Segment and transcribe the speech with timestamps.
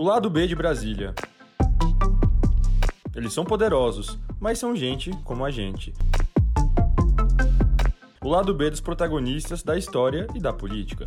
[0.00, 1.14] O lado B de Brasília.
[3.14, 5.92] Eles são poderosos, mas são gente como a gente.
[8.24, 11.06] O lado B dos protagonistas da história e da política.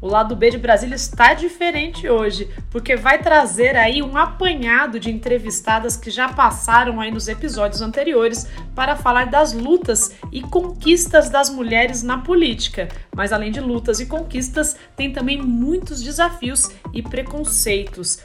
[0.00, 5.10] O lado B de Brasília está diferente hoje, porque vai trazer aí um apanhado de
[5.10, 11.50] entrevistadas que já passaram aí nos episódios anteriores para falar das lutas e conquistas das
[11.50, 12.88] mulheres na política.
[13.14, 18.18] Mas além de lutas e conquistas, tem também muitos desafios e preconceitos.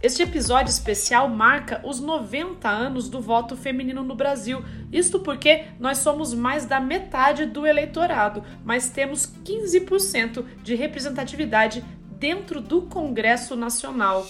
[0.00, 4.62] Este episódio especial marca os 90 anos do voto feminino no Brasil.
[4.92, 12.60] Isto porque nós somos mais da metade do eleitorado, mas temos 15% de representatividade dentro
[12.60, 14.24] do Congresso Nacional.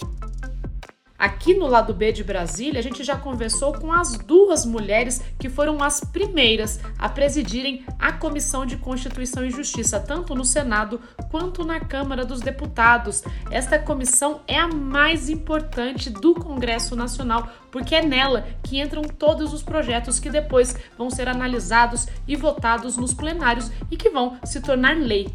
[1.19, 5.49] Aqui no lado B de Brasília, a gente já conversou com as duas mulheres que
[5.49, 11.65] foram as primeiras a presidirem a Comissão de Constituição e Justiça, tanto no Senado quanto
[11.65, 13.21] na Câmara dos Deputados.
[13.51, 19.53] Esta comissão é a mais importante do Congresso Nacional, porque é nela que entram todos
[19.53, 24.61] os projetos que depois vão ser analisados e votados nos plenários e que vão se
[24.61, 25.27] tornar lei.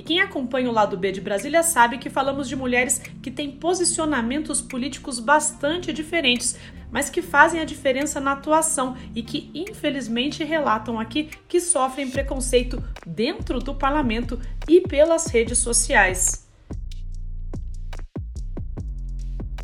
[0.00, 3.50] E quem acompanha o lado B de Brasília sabe que falamos de mulheres que têm
[3.50, 6.58] posicionamentos políticos bastante diferentes,
[6.90, 12.82] mas que fazem a diferença na atuação e que infelizmente relatam aqui que sofrem preconceito
[13.06, 16.49] dentro do parlamento e pelas redes sociais.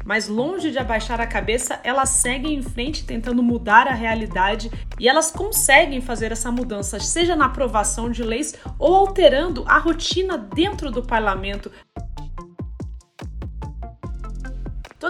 [0.07, 5.09] Mas longe de abaixar a cabeça, elas seguem em frente tentando mudar a realidade e
[5.09, 10.93] elas conseguem fazer essa mudança, seja na aprovação de leis ou alterando a rotina dentro
[10.93, 11.73] do parlamento,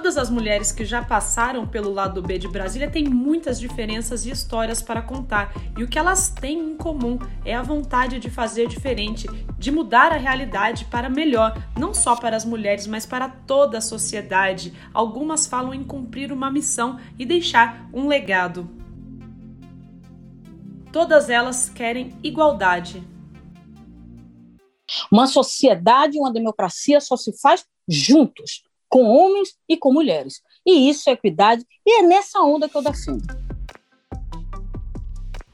[0.06, 4.30] Todas as mulheres que já passaram pelo lado B de Brasília têm muitas diferenças e
[4.30, 8.68] histórias para contar, e o que elas têm em comum é a vontade de fazer
[8.68, 9.26] diferente,
[9.58, 13.80] de mudar a realidade para melhor, não só para as mulheres, mas para toda a
[13.80, 14.72] sociedade.
[14.94, 18.70] Algumas falam em cumprir uma missão e deixar um legado.
[20.92, 23.02] Todas elas querem igualdade.
[25.10, 28.62] Uma sociedade, uma democracia só se faz juntos
[28.96, 30.40] com homens e com mulheres.
[30.64, 33.26] E isso é equidade, e é nessa onda que eu defendo.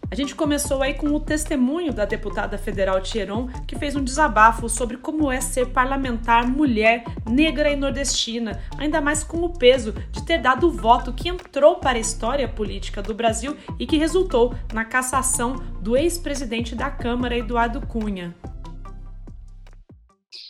[0.09, 4.69] A gente começou aí com o testemunho da deputada federal Tieron, que fez um desabafo
[4.69, 10.25] sobre como é ser parlamentar mulher, negra e nordestina, ainda mais com o peso de
[10.25, 14.55] ter dado o voto que entrou para a história política do Brasil e que resultou
[14.73, 18.33] na cassação do ex-presidente da Câmara, Eduardo Cunha.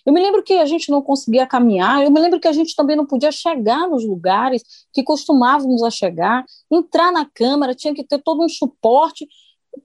[0.05, 2.75] Eu me lembro que a gente não conseguia caminhar, eu me lembro que a gente
[2.75, 8.05] também não podia chegar nos lugares que costumávamos a chegar, entrar na Câmara, tinha que
[8.05, 9.27] ter todo um suporte,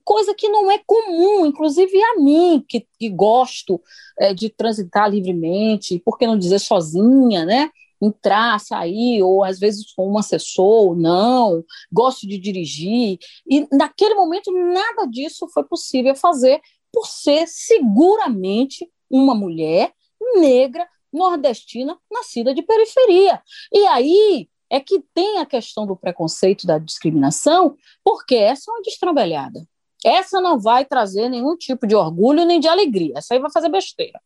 [0.03, 3.81] coisa que não é comum, inclusive a mim, que, que gosto
[4.19, 7.69] é, de transitar livremente, por que não dizer sozinha, né?
[8.01, 13.17] entrar, sair, ou às vezes com um assessor, não, gosto de dirigir.
[13.49, 16.61] E naquele momento nada disso foi possível fazer
[16.93, 19.93] por ser seguramente uma mulher
[20.35, 23.41] negra, nordestina, nascida de periferia.
[23.73, 28.81] E aí é que tem a questão do preconceito, da discriminação, porque essa é uma
[28.81, 29.65] destrambelhada.
[30.05, 33.13] Essa não vai trazer nenhum tipo de orgulho nem de alegria.
[33.17, 34.19] Essa aí vai fazer besteira.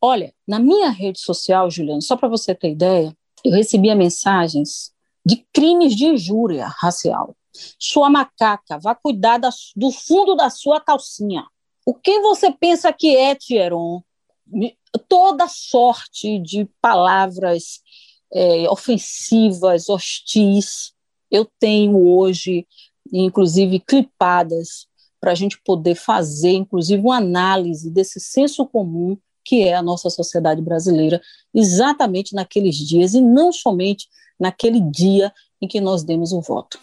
[0.00, 4.92] Olha, na minha rede social, Juliana, só para você ter ideia, eu recebia mensagens
[5.24, 7.34] de crimes de injúria racial.
[7.78, 11.44] Sua macaca, vá cuidar da, do fundo da sua calcinha.
[11.84, 14.02] O que você pensa que é, Tieron?
[15.08, 17.80] Toda sorte de palavras
[18.32, 20.92] é, ofensivas, hostis,
[21.30, 22.66] eu tenho hoje,
[23.12, 24.86] inclusive clipadas,
[25.20, 30.10] para a gente poder fazer, inclusive, uma análise desse senso comum que é a nossa
[30.10, 31.22] sociedade brasileira,
[31.54, 34.08] exatamente naqueles dias e não somente
[34.38, 35.32] naquele dia
[35.62, 36.80] em que nós demos o voto.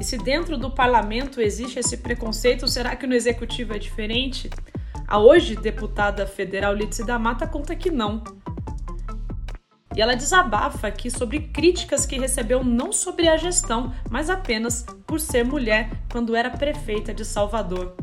[0.00, 4.48] E se dentro do parlamento existe esse preconceito, será que no executivo é diferente?
[5.14, 8.24] A hoje deputada federal Lídice da Mata conta que não.
[9.96, 15.20] E ela desabafa aqui sobre críticas que recebeu não sobre a gestão, mas apenas por
[15.20, 17.96] ser mulher quando era prefeita de Salvador.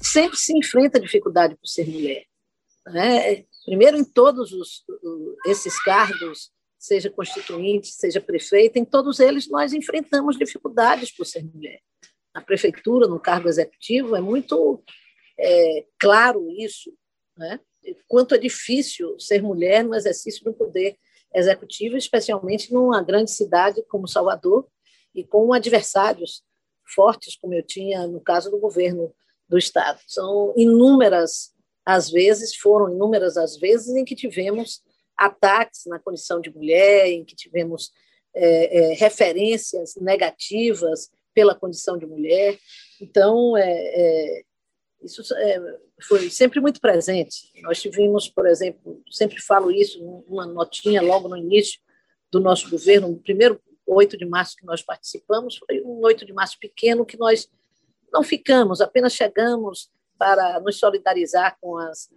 [0.00, 2.24] Sempre se enfrenta dificuldade por ser mulher.
[2.86, 3.44] Né?
[3.66, 4.84] Primeiro, em todos os,
[5.44, 11.80] esses cargos, seja constituinte, seja prefeita, em todos eles nós enfrentamos dificuldades por ser mulher.
[12.34, 14.82] Na prefeitura, no cargo executivo, é muito
[15.42, 16.92] é, claro isso,
[17.36, 17.60] né?
[18.06, 20.96] quanto é difícil ser mulher no exercício do poder
[21.34, 24.68] executivo, especialmente numa grande cidade como Salvador
[25.14, 26.42] e com adversários
[26.94, 29.12] fortes, como eu tinha no caso do governo
[29.48, 30.00] do Estado.
[30.06, 31.52] São inúmeras
[31.84, 34.82] às vezes, foram inúmeras as vezes em que tivemos
[35.16, 37.90] ataques na condição de mulher, em que tivemos
[38.34, 42.56] é, é, referências negativas pela condição de mulher.
[43.00, 44.42] Então, é, é
[45.04, 47.52] isso é, foi sempre muito presente.
[47.62, 51.80] Nós tivemos, por exemplo, sempre falo isso, uma notinha logo no início
[52.30, 56.32] do nosso governo, no primeiro 8 de março que nós participamos, foi um 8 de
[56.32, 57.48] março pequeno que nós
[58.12, 62.08] não ficamos, apenas chegamos para nos solidarizar com as,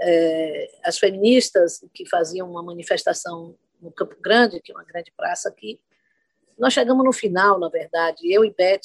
[0.00, 5.48] é, as feministas que faziam uma manifestação no Campo Grande, que é uma grande praça
[5.48, 5.80] aqui.
[6.58, 8.80] Nós chegamos no final, na verdade, eu e Beth,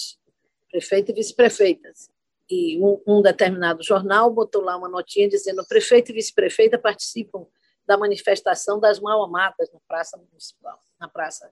[0.69, 2.09] prefeita e vice-prefeitas.
[2.49, 7.45] E um, um, determinado jornal botou lá uma notinha dizendo: prefeito e vice-prefeita participam
[7.85, 11.51] da manifestação das mal-amadas na Praça Municipal, na Praça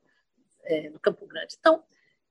[0.63, 1.55] é, no Campo Grande.
[1.59, 1.83] Então,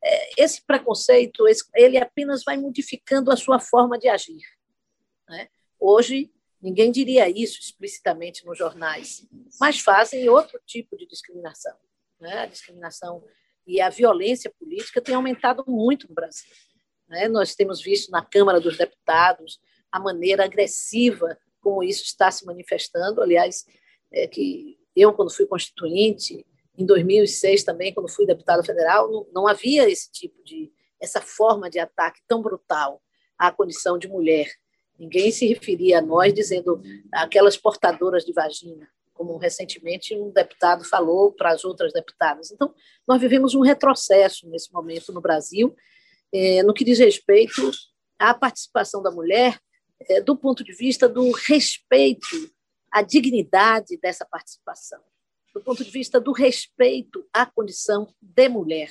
[0.02, 4.42] é, esse preconceito, esse, ele apenas vai modificando a sua forma de agir.
[5.28, 5.48] Né?
[5.78, 9.26] Hoje, ninguém diria isso explicitamente nos jornais,
[9.60, 11.76] mas fazem outro tipo de discriminação.
[12.20, 12.40] Né?
[12.40, 13.24] A discriminação
[13.66, 16.50] e a violência política tem aumentado muito no Brasil.
[17.08, 17.28] Né?
[17.28, 19.60] Nós temos visto na Câmara dos Deputados
[19.90, 23.20] a maneira agressiva como isso está se manifestando.
[23.20, 23.64] Aliás,
[24.12, 29.46] é que eu, quando fui constituinte, em 2006 também, quando fui deputada federal, não, não
[29.48, 30.70] havia esse tipo de,
[31.00, 33.02] essa forma de ataque tão brutal
[33.38, 34.50] à condição de mulher.
[34.98, 36.80] Ninguém se referia a nós dizendo
[37.12, 42.50] aquelas portadoras de vagina, como recentemente um deputado falou para as outras deputadas.
[42.50, 42.74] Então,
[43.06, 45.74] nós vivemos um retrocesso nesse momento no Brasil,
[46.32, 47.70] é, no que diz respeito
[48.18, 49.58] à participação da mulher,
[50.08, 52.50] é, do ponto de vista do respeito
[52.90, 55.00] à dignidade dessa participação
[55.56, 58.90] do ponto de vista do respeito à condição de mulher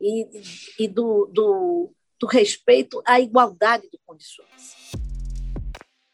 [0.00, 0.26] e,
[0.78, 4.92] e do, do, do respeito à igualdade de condições.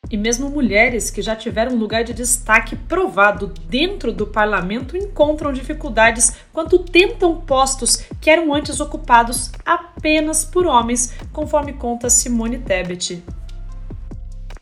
[0.08, 6.38] E mesmo mulheres que já tiveram lugar de destaque provado dentro do parlamento encontram dificuldades
[6.52, 13.20] quando tentam postos que eram antes ocupados apenas por homens, conforme conta Simone Tebet.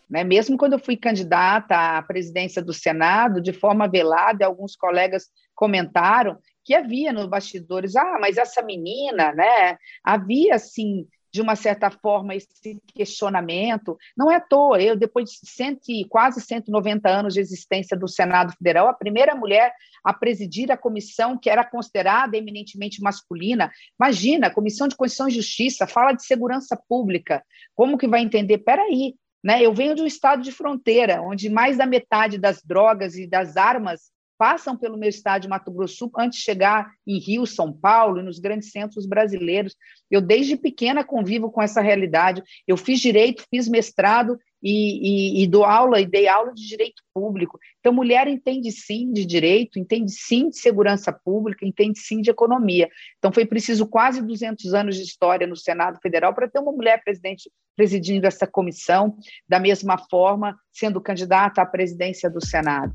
[0.09, 0.25] Né?
[0.25, 5.25] Mesmo quando eu fui candidata à presidência do Senado, de forma velada, alguns colegas
[5.55, 9.77] comentaram que havia nos bastidores, ah, mas essa menina, né?
[10.03, 13.99] Havia, assim, de uma certa forma, esse questionamento.
[14.17, 18.55] Não é à toa, eu, depois de cento, quase 190 anos de existência do Senado
[18.57, 19.73] Federal, a primeira mulher
[20.05, 23.69] a presidir a comissão que era considerada eminentemente masculina.
[23.99, 27.45] Imagina, Comissão de Constituição e Justiça fala de segurança pública.
[27.75, 28.59] Como que vai entender?
[28.59, 29.61] Peraí, né?
[29.61, 33.57] Eu venho de um estado de fronteira, onde mais da metade das drogas e das
[33.57, 38.21] armas passam pelo meu estado de Mato Grosso antes de chegar em Rio, São Paulo
[38.21, 39.75] e nos grandes centros brasileiros.
[40.11, 42.43] Eu, desde pequena, convivo com essa realidade.
[42.67, 47.03] Eu fiz direito, fiz mestrado e, e, e, dou aula e dei aula de direito
[47.13, 47.59] público.
[47.81, 52.89] Então, mulher entende sim de direito, entende sim de segurança pública, entende sim de economia.
[53.19, 57.03] Então, foi preciso quase 200 anos de história no Senado Federal para ter uma mulher
[57.05, 59.17] presidente presidindo essa comissão,
[59.49, 62.95] da mesma forma, sendo candidata à presidência do Senado.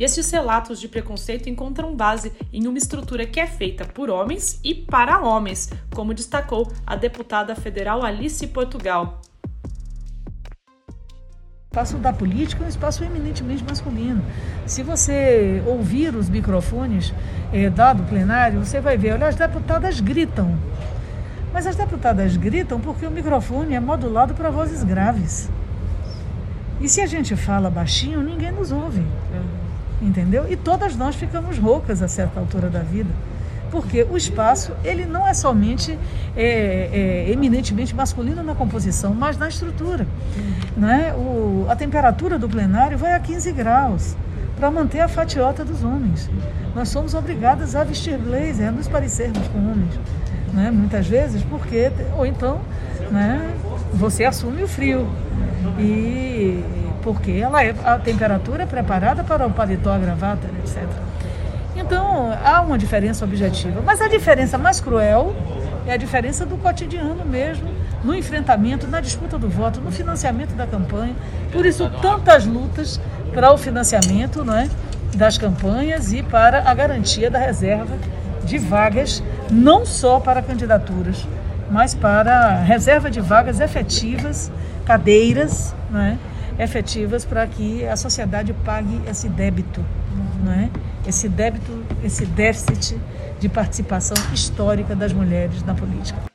[0.00, 4.58] E esses relatos de preconceito encontram base em uma estrutura que é feita por homens
[4.64, 9.20] e para homens, como destacou a deputada federal Alice Portugal.
[10.88, 14.24] O espaço da política é um espaço eminentemente masculino.
[14.64, 17.12] Se você ouvir os microfones
[17.52, 20.58] é, dado plenário, você vai ver, olha, as deputadas gritam.
[21.52, 25.50] Mas as deputadas gritam porque o microfone é modulado para vozes graves.
[26.80, 29.04] E se a gente fala baixinho, ninguém nos ouve
[30.00, 30.46] entendeu?
[30.50, 33.10] E todas nós ficamos roucas a certa altura da vida,
[33.70, 35.98] porque o espaço ele não é somente
[36.36, 40.06] é, é, eminentemente masculino na composição, mas na estrutura.
[40.76, 41.12] Né?
[41.14, 44.16] O, a temperatura do plenário vai a 15 graus
[44.56, 46.28] para manter a fatiota dos homens.
[46.74, 49.98] Nós somos obrigadas a vestir blazer, a nos parecermos com homens,
[50.52, 50.70] né?
[50.70, 52.60] muitas vezes, porque ou então,
[53.10, 53.54] né?
[53.94, 55.08] Você assume o frio
[55.78, 56.62] e
[57.02, 60.82] porque ela é, a temperatura é preparada para o paletó, a gravata, etc.
[61.76, 63.82] Então, há uma diferença objetiva.
[63.84, 65.34] Mas a diferença mais cruel
[65.86, 67.70] é a diferença do cotidiano mesmo,
[68.04, 71.14] no enfrentamento, na disputa do voto, no financiamento da campanha.
[71.52, 73.00] Por isso, tantas lutas
[73.32, 74.68] para o financiamento não é,
[75.14, 77.96] das campanhas e para a garantia da reserva
[78.44, 81.26] de vagas, não só para candidaturas,
[81.70, 84.50] mas para reserva de vagas efetivas,
[84.84, 86.18] cadeiras, não é?
[86.62, 89.84] Efetivas para que a sociedade pague esse débito,
[90.44, 90.70] não é?
[91.06, 92.98] esse débito, esse déficit
[93.38, 96.30] de participação histórica das mulheres na política.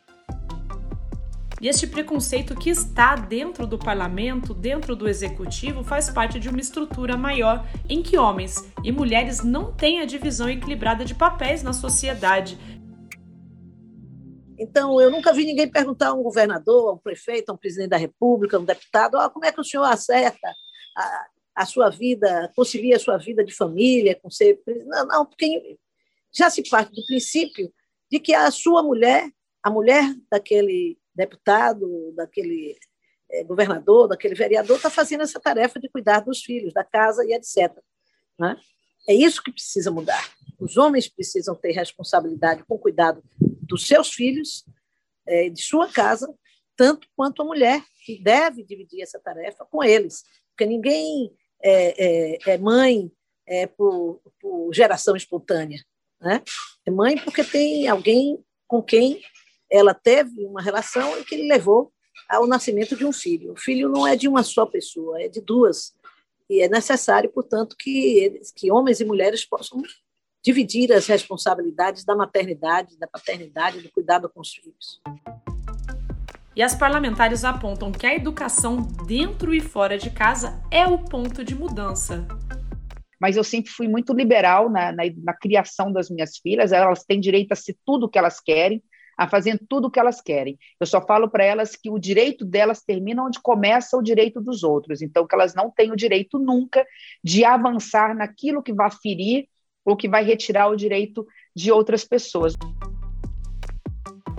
[1.61, 6.59] E este preconceito que está dentro do parlamento, dentro do executivo, faz parte de uma
[6.59, 11.73] estrutura maior em que homens e mulheres não têm a divisão equilibrada de papéis na
[11.73, 12.57] sociedade.
[14.67, 17.89] Então, eu nunca vi ninguém perguntar a um governador, a um prefeito, a um presidente
[17.89, 20.51] da República, a um deputado, oh, como é que o senhor acerta
[20.97, 21.25] a,
[21.57, 24.59] a sua vida, concilia a sua vida de família com ser.
[24.87, 25.77] Não, não, porque
[26.33, 27.71] já se parte do princípio
[28.11, 29.29] de que a sua mulher,
[29.61, 32.75] a mulher daquele deputado, daquele
[33.29, 37.33] é, governador, daquele vereador, está fazendo essa tarefa de cuidar dos filhos, da casa e
[37.33, 37.71] etc.
[38.39, 38.57] Né?
[39.07, 40.34] É isso que precisa mudar.
[40.59, 44.65] Os homens precisam ter responsabilidade com cuidado dos seus filhos,
[45.27, 46.33] é, de sua casa,
[46.75, 50.23] tanto quanto a mulher, que deve dividir essa tarefa com eles.
[50.49, 51.31] Porque ninguém
[51.61, 52.05] é,
[52.45, 53.11] é, é mãe
[53.47, 55.83] é, por, por, geração espontânea.
[56.21, 56.41] Né?
[56.85, 59.21] É mãe porque tem alguém com quem
[59.69, 61.91] ela teve uma relação e que levou
[62.29, 63.53] ao nascimento de um filho.
[63.53, 65.93] O filho não é de uma só pessoa, é de duas.
[66.49, 69.81] E é necessário, portanto, que, que homens e mulheres possam
[70.45, 75.01] dividir as responsabilidades da maternidade, da paternidade, do cuidado com os filhos.
[76.55, 81.43] E as parlamentares apontam que a educação dentro e fora de casa é o ponto
[81.43, 82.27] de mudança.
[83.19, 87.19] Mas eu sempre fui muito liberal na, na, na criação das minhas filhas, elas têm
[87.19, 88.83] direito a ser tudo o que elas querem,
[89.17, 90.59] a fazer tudo o que elas querem.
[90.79, 94.61] Eu só falo para elas que o direito delas termina onde começa o direito dos
[94.61, 95.01] outros.
[95.01, 96.85] Então, que elas não têm o direito nunca
[97.23, 99.47] de avançar naquilo que vai ferir
[99.85, 101.25] ou que vai retirar o direito
[101.55, 102.53] de outras pessoas.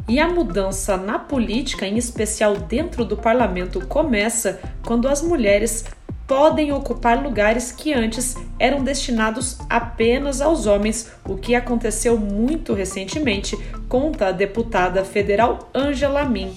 [0.08, 5.84] E a mudança na política, em especial dentro do parlamento, começa quando as mulheres
[6.26, 13.56] podem ocupar lugares que antes eram destinados apenas aos homens, o que aconteceu muito recentemente,
[13.88, 16.52] conta a deputada federal Angela Min.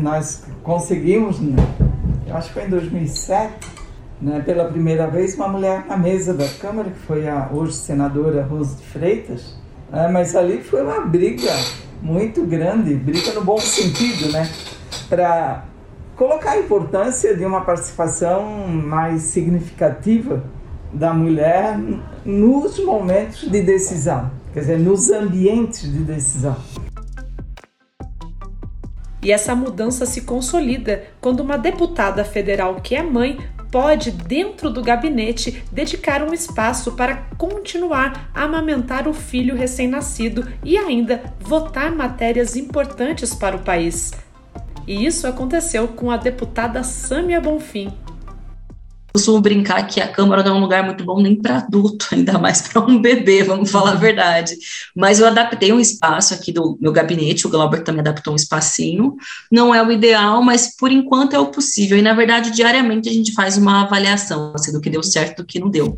[0.00, 1.56] Nós conseguimos, né,
[2.26, 3.52] eu acho que foi em 2007,
[4.20, 8.44] né, pela primeira vez, uma mulher na mesa da Câmara, que foi a hoje senadora
[8.44, 9.56] Rose de Freitas,
[9.90, 11.50] né, mas ali foi uma briga
[12.02, 14.48] muito grande, briga no bom sentido, né,
[15.08, 15.64] para
[16.16, 20.44] colocar a importância de uma participação mais significativa
[20.92, 21.78] da mulher
[22.24, 26.56] nos momentos de decisão, quer dizer, nos ambientes de decisão.
[29.22, 33.38] E essa mudança se consolida quando uma deputada federal que é mãe
[33.70, 40.76] pode, dentro do gabinete, dedicar um espaço para continuar a amamentar o filho recém-nascido e
[40.76, 44.12] ainda votar matérias importantes para o país.
[44.86, 47.92] E isso aconteceu com a deputada Sâmia Bonfim,
[49.12, 52.38] costumo brincar que a Câmara não é um lugar muito bom nem para adulto, ainda
[52.38, 54.56] mais para um bebê, vamos falar a verdade.
[54.94, 59.16] Mas eu adaptei um espaço aqui do meu gabinete, o Glauber também adaptou um espacinho.
[59.50, 61.98] Não é o ideal, mas por enquanto é o possível.
[61.98, 65.42] E na verdade, diariamente a gente faz uma avaliação assim, do que deu certo e
[65.42, 65.96] do que não deu.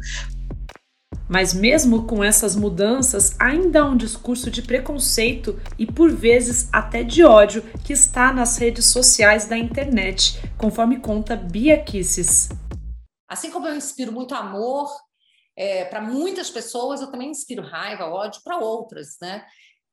[1.28, 7.02] Mas mesmo com essas mudanças, ainda há um discurso de preconceito e por vezes até
[7.02, 12.50] de ódio que está nas redes sociais da internet, conforme conta Bia Kisses.
[13.32, 14.90] Assim como eu inspiro muito amor
[15.56, 19.46] é, para muitas pessoas, eu também inspiro raiva, ódio para outras, né?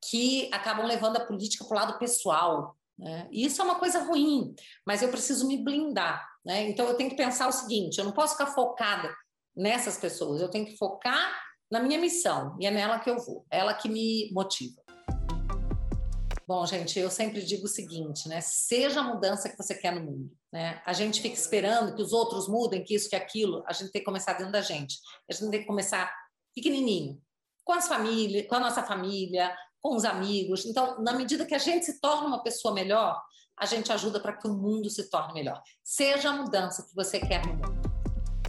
[0.10, 2.75] Que acabam levando a política para o lado pessoal.
[2.98, 3.29] Né?
[3.31, 4.53] E isso é uma coisa ruim,
[4.86, 6.27] mas eu preciso me blindar.
[6.46, 6.69] Né?
[6.69, 9.10] Então eu tenho que pensar o seguinte: eu não posso ficar focada
[9.55, 11.41] nessas pessoas, eu tenho que focar
[11.72, 14.79] na minha missão, e é nela que eu vou, ela que me motiva.
[16.50, 18.41] Bom, gente, eu sempre digo o seguinte, né?
[18.41, 20.82] Seja a mudança que você quer no mundo, né?
[20.84, 23.63] A gente fica esperando que os outros mudem, que isso, que aquilo.
[23.68, 24.98] A gente tem que começar dentro da gente.
[25.29, 26.12] A gente tem que começar
[26.56, 27.22] pequenininho,
[27.63, 30.65] com as famílias, com a nossa família, com os amigos.
[30.65, 33.22] Então, na medida que a gente se torna uma pessoa melhor,
[33.56, 35.62] a gente ajuda para que o mundo se torne melhor.
[35.84, 37.79] Seja a mudança que você quer no mundo.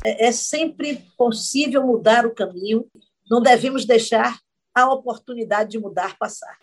[0.02, 2.90] É, é sempre possível mudar o caminho.
[3.30, 4.40] Não devemos deixar
[4.74, 6.56] a oportunidade de mudar passar.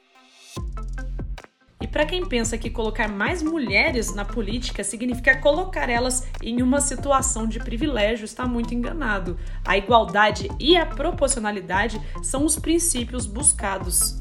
[1.97, 7.47] Para quem pensa que colocar mais mulheres na política significa colocar elas em uma situação
[7.47, 9.35] de privilégio, está muito enganado.
[9.65, 14.15] A igualdade e a proporcionalidade são os princípios buscados.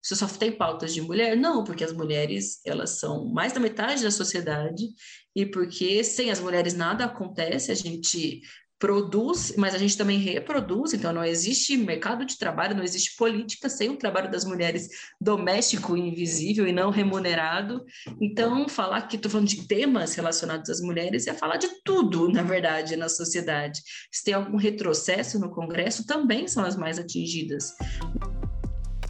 [0.00, 1.36] Você só tem pautas de mulher?
[1.36, 4.86] Não, porque as mulheres elas são mais da metade da sociedade
[5.34, 7.70] e porque sem as mulheres nada acontece.
[7.70, 8.40] A gente
[8.78, 13.68] produz, mas a gente também reproduz, então não existe mercado de trabalho, não existe política
[13.68, 14.88] sem o trabalho das mulheres
[15.20, 17.84] doméstico, invisível e não remunerado.
[18.20, 22.42] Então, falar que estou falando de temas relacionados às mulheres é falar de tudo, na
[22.42, 23.80] verdade, na sociedade.
[24.12, 27.72] Se tem algum retrocesso no Congresso, também são as mais atingidas.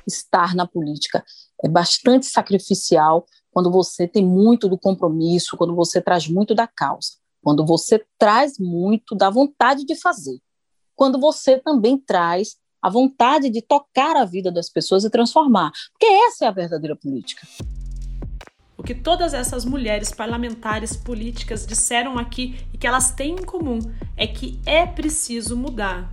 [0.07, 1.25] estar na política.
[1.65, 7.13] É bastante sacrificial quando você tem muito do compromisso, quando você traz muito da causa,
[7.47, 10.41] quando você traz muito da vontade de fazer,
[10.97, 16.07] quando você também traz a vontade de tocar a vida das pessoas e transformar, porque
[16.07, 17.47] essa é a verdadeira política.
[18.77, 23.79] O que todas essas mulheres parlamentares políticas disseram aqui e que elas têm em comum
[24.17, 26.13] é que é preciso mudar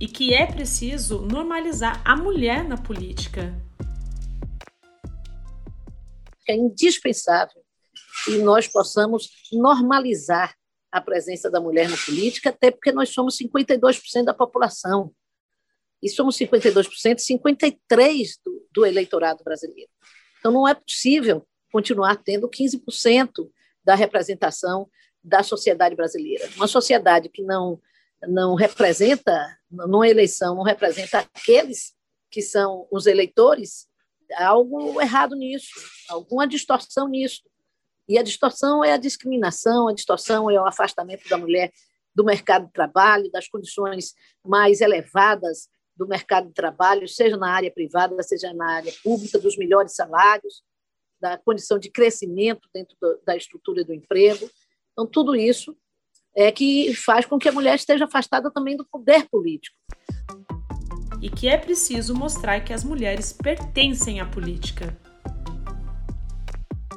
[0.00, 3.56] e que é preciso normalizar a mulher na política.
[6.48, 7.61] É indispensável
[8.24, 10.54] que nós possamos normalizar
[10.90, 15.12] a presença da mulher na política, até porque nós somos 52% da população.
[16.02, 17.78] E somos 52%, 53%
[18.44, 19.90] do, do eleitorado brasileiro.
[20.38, 23.48] Então, não é possível continuar tendo 15%
[23.84, 24.88] da representação
[25.22, 26.48] da sociedade brasileira.
[26.56, 27.80] Uma sociedade que não
[28.28, 31.94] não representa, numa eleição, não representa aqueles
[32.30, 33.86] que são os eleitores,
[34.34, 35.72] há algo errado nisso,
[36.08, 37.42] alguma distorção nisso.
[38.08, 41.70] E a distorção é a discriminação, a distorção é o afastamento da mulher
[42.14, 47.70] do mercado de trabalho, das condições mais elevadas do mercado de trabalho, seja na área
[47.70, 50.62] privada, seja na área pública, dos melhores salários,
[51.20, 54.50] da condição de crescimento dentro da estrutura do emprego.
[54.92, 55.76] Então, tudo isso
[56.34, 59.76] é que faz com que a mulher esteja afastada também do poder político.
[61.20, 64.98] E que é preciso mostrar que as mulheres pertencem à política.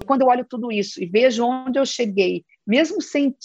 [0.05, 3.35] Quando eu olho tudo isso e vejo onde eu cheguei, mesmo sem,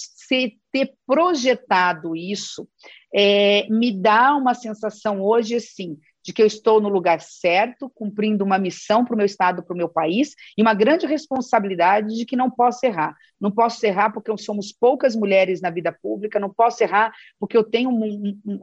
[0.73, 2.69] ter projetado isso,
[3.15, 8.45] é, me dá uma sensação hoje assim de que eu estou no lugar certo, cumprindo
[8.45, 12.27] uma missão para o meu estado, para o meu país, e uma grande responsabilidade de
[12.27, 13.17] que não posso errar.
[13.41, 17.65] Não posso errar porque somos poucas mulheres na vida pública, não posso errar porque eu
[17.65, 17.91] tenho,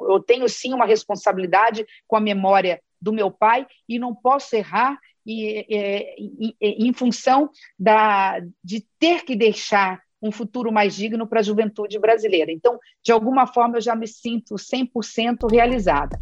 [0.10, 5.00] eu tenho sim uma responsabilidade com a memória do meu pai, e não posso errar
[5.27, 11.42] e, e, e, em função da, de ter que deixar um futuro mais digno para
[11.42, 12.51] a juventude brasileira.
[12.51, 16.20] Então, de alguma forma, eu já me sinto 100% realizada.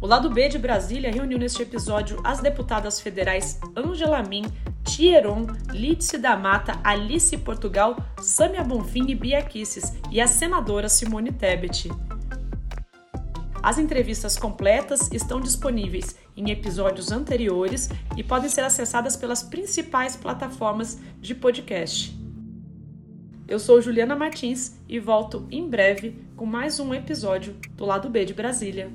[0.00, 4.44] O lado B de Brasília reuniu neste episódio as deputadas federais Angela Min,
[4.84, 11.32] Tieron, Lídice da Mata, Alice Portugal, Sâmia Bonfim e Bia Kisses e a senadora Simone
[11.32, 11.88] Tebet.
[13.68, 20.98] As entrevistas completas estão disponíveis em episódios anteriores e podem ser acessadas pelas principais plataformas
[21.20, 22.18] de podcast.
[23.46, 28.24] Eu sou Juliana Martins e volto em breve com mais um episódio do Lado B
[28.24, 28.90] de Brasília.